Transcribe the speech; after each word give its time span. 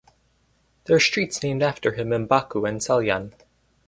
There 0.85 0.95
are 0.95 0.99
streets 0.99 1.43
named 1.43 1.61
after 1.61 1.91
him 1.93 2.11
in 2.11 2.25
Baku 2.25 2.65
and 2.65 2.81
Salyan. 2.81 3.33